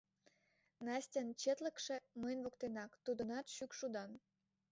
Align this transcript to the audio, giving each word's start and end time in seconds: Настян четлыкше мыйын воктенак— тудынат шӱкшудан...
Настян 0.85 1.27
четлыкше 1.41 1.95
мыйын 2.21 2.39
воктенак— 2.45 2.91
тудынат 3.05 3.45
шӱкшудан... 3.55 4.11